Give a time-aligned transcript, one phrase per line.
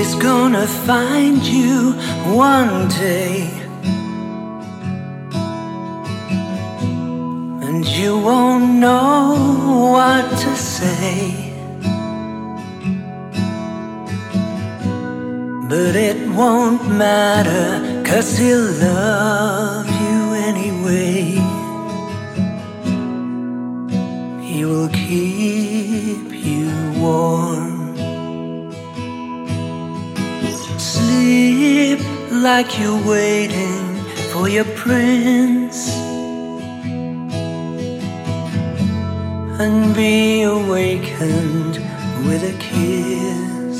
[0.00, 1.92] is gonna find you
[2.34, 3.50] one day.
[7.66, 9.18] And you won't know
[9.94, 11.52] what to say.
[15.68, 17.68] But it won't matter,
[18.08, 20.18] cause he'll love you
[20.50, 21.20] anyway.
[24.48, 26.70] He will keep you
[27.02, 27.79] warm.
[32.42, 33.96] Like you're waiting
[34.32, 35.88] for your prince.
[39.60, 41.76] And be awakened
[42.26, 43.78] with a kiss.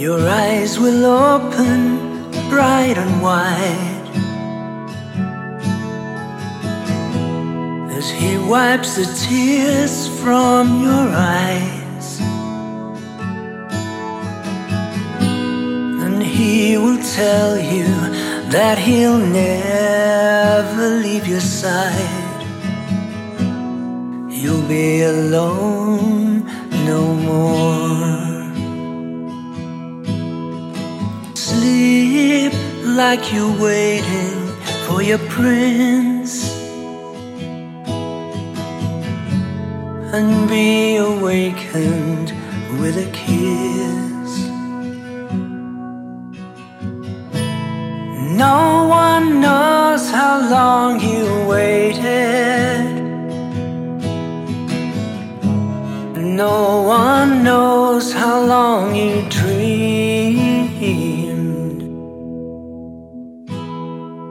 [0.00, 4.08] Your eyes will open bright and wide
[7.98, 11.68] as he wipes the tears from your eyes.
[17.02, 17.86] Tell you
[18.50, 22.40] that he'll never leave your side.
[24.30, 26.44] You'll be alone
[26.86, 28.18] no more.
[31.34, 32.52] Sleep
[32.84, 34.38] like you're waiting
[34.86, 36.34] for your prince.
[40.12, 42.32] And be awakened
[42.80, 44.07] with a kiss.
[48.28, 52.84] No one knows how long you waited.
[56.14, 60.68] No one knows how long you dreamed.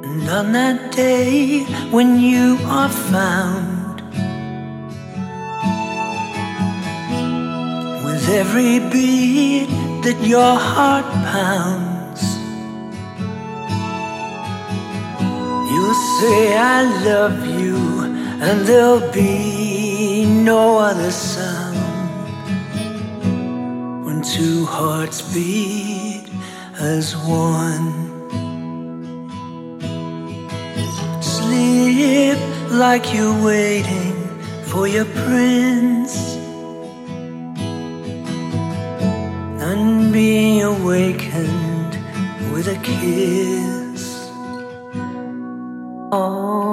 [0.06, 4.02] And on that day when you are found,
[8.06, 9.70] with every beat
[10.04, 11.97] that your heart pounds,
[15.72, 17.78] you'll say, I love you,
[18.46, 21.78] and there'll be no other sound
[24.06, 26.26] when two hearts beat
[26.80, 28.08] as one.
[31.22, 32.38] Sleep
[32.72, 34.16] like you're waiting
[34.64, 36.16] for your prince.
[39.70, 41.94] And be awakened
[42.54, 43.77] with a kiss.
[46.10, 46.67] 哦。